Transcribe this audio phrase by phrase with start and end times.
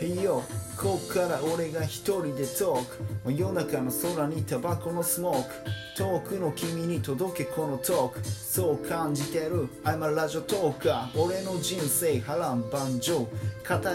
[0.00, 0.44] いいよ
[0.80, 2.84] こっから俺が一人でトー
[3.24, 3.32] ク。
[3.32, 5.50] 夜中の空にタバコのスモーク。
[5.96, 8.24] 遠くの君に届けこのトーク。
[8.24, 9.68] そう感じてる。
[9.82, 13.18] I'm a ラジオトーカー俺の人生波乱万丈。
[13.18, 13.28] 語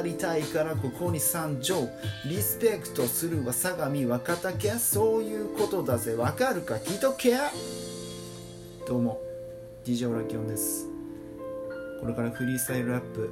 [0.04, 1.88] りたいからここに参上。
[2.26, 6.16] リスペクトするは相模若竹そういうことだぜ。
[6.16, 7.38] わかるか聞いとけ
[8.86, 9.22] どうも。
[9.86, 10.86] DJ オラキオンです。
[12.02, 13.30] これからフリースタイルラップ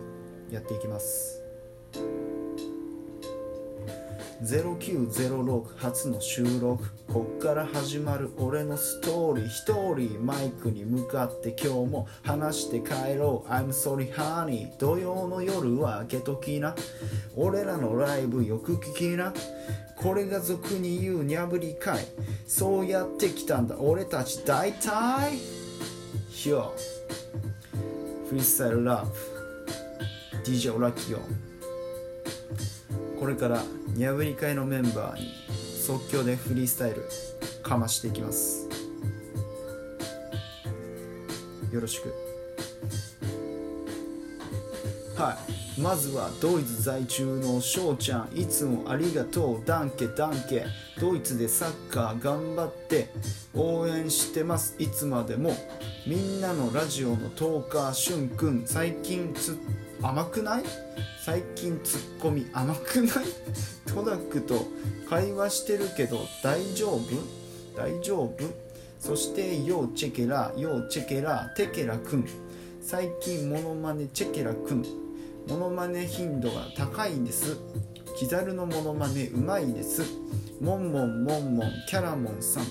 [0.50, 1.41] やっていきます。
[4.42, 13.50] 0906初の収録こっから始まる俺のストーリー一人マイクに向かって今日も話して帰ろう。
[13.52, 16.74] I'm sorry honey 土曜の夜は開けときな
[17.36, 19.32] 俺らのライブよく聞きな。
[19.96, 22.06] これが俗に言うにゃぶりかい。
[22.48, 23.76] そうやってきたんだ。
[23.78, 25.38] 俺たち大体。
[26.32, 26.74] ひよ
[28.28, 29.12] フリースタイルラブ
[30.44, 31.52] DJ オラキオン
[33.22, 33.62] これから
[33.94, 35.32] ニャブリ会のメンバーに
[35.86, 37.08] 即興でフリースタイル
[37.62, 38.68] かましていきます。
[41.72, 42.12] よろしく。
[45.22, 45.38] は
[45.78, 45.80] い。
[45.80, 48.36] まずはドイツ在住の翔ちゃん。
[48.36, 49.66] いつもありがとう。
[49.68, 50.66] ダンケダンケ。
[51.02, 53.10] ドイツでサッカー頑張って
[53.56, 54.76] 応援してます。
[54.78, 55.52] いつまでも。
[56.06, 59.58] みんなのラジオのトーカーしゅんくん最近つ
[60.04, 60.64] 甘くない？
[61.26, 63.26] 最近ツッコミ甘くない？
[63.88, 64.68] トダックと
[65.10, 67.00] 会話してるけど大丈夫？
[67.76, 68.36] 大丈夫？
[69.00, 72.28] そしてようチェケラようチェケラテケラくん
[72.80, 74.86] 最近モノマネチェケラくん
[75.48, 77.58] モノマネ頻度が高いんです。
[78.20, 80.04] キザルのモノマネうまいです。
[80.62, 82.66] モンモンモンモンキャラモンさん。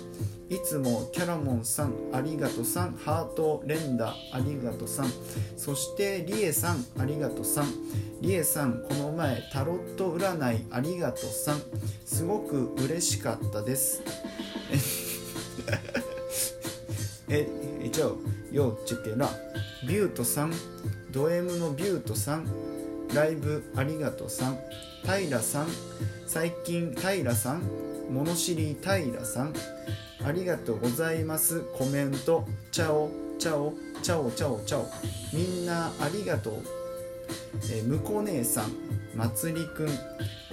[0.49, 2.93] いつもキャラモンさんありがとさん。
[2.93, 5.11] ハート連打ありがとさん。
[5.57, 7.67] そしてリエさんありがとさん。
[8.21, 11.63] リエさんこの前タロット占いありがとさん。
[12.05, 14.03] すごく嬉しかったです。
[17.29, 17.49] え
[17.83, 18.19] えちょ
[18.53, 19.29] よチェケラ
[19.89, 20.53] ビュートさん？
[21.11, 22.70] ド M のビュートさん？
[23.15, 24.59] ライブありがとうさん
[25.05, 25.67] 平さん
[26.27, 27.63] 最近平さん
[28.11, 29.55] 物知り平さん
[30.25, 34.87] ありがとうございますコメントチャオチャオチャオチャオチャオ。
[35.33, 36.63] みんなありがとう。
[37.73, 38.73] えむこ姉さん
[39.15, 39.89] まつりくん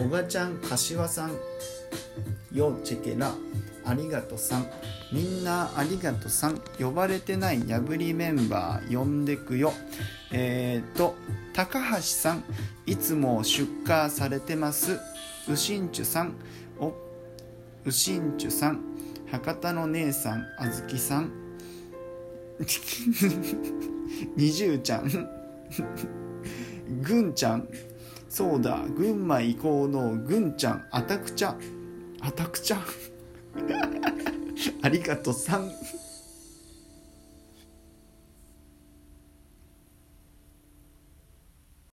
[0.05, 1.31] おがちゃんかしわさん。
[2.53, 3.33] よチェケラ。
[3.87, 4.69] ありがとさん。
[5.13, 6.59] みんなありがとさん。
[6.77, 9.71] 呼ばれてないやぶりメンバー呼んでくよ。
[10.31, 11.15] えー、と
[11.53, 12.43] 高橋さん。
[12.85, 14.99] いつも出荷されてます。
[15.49, 16.33] うしんちゅさん。
[16.79, 16.93] お
[17.85, 18.81] うしんちゅさん。
[19.31, 20.45] 博多の姉さん。
[20.57, 21.31] あずきさん。
[24.35, 25.29] にじゅうちゃん。
[27.01, 27.69] ぐんちゃん。
[28.27, 28.83] そうだ。
[28.97, 30.85] 群馬移行のぐんちゃん。
[30.91, 31.55] あたくちゃ。
[32.19, 32.79] あたくちゃ。
[34.81, 35.71] ありがとうさん。